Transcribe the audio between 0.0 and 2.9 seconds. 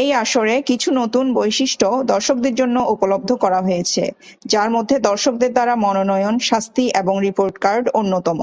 এই আসরে, কিছু নতুন বৈশিষ্ট্য দর্শকদের জন্য